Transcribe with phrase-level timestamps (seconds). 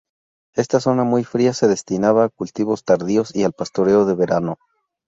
[0.55, 4.57] Esta zona, muy fría, se destinaba a cultivos tardíos y al pastoreo de verano.